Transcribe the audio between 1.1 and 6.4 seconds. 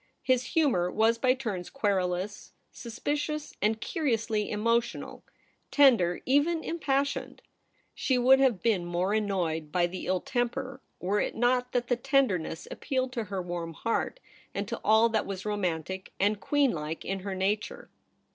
by turns querulous, suspicious, and curiously emotional— tender,